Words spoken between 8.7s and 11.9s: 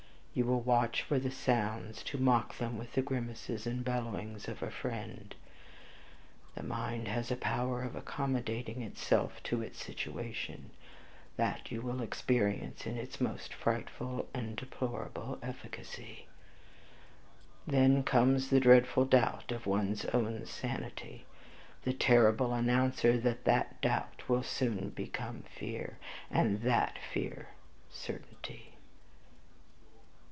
itself to its situation, that you